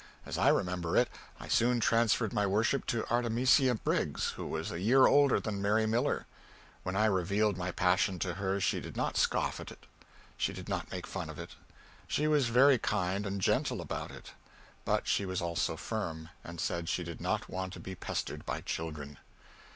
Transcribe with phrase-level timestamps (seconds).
[0.25, 4.79] As I remember it, I soon transferred my worship to Artimisia Briggs, who was a
[4.79, 6.25] year older than Mary Miller.
[6.81, 9.85] When I revealed my passion to her she did not scoff at it.
[10.37, 11.51] She did not make fun of it.
[12.07, 14.31] She was very kind and gentle about it.
[14.85, 18.61] But she was also firm, and said she did not want to be pestered by
[18.61, 19.19] children.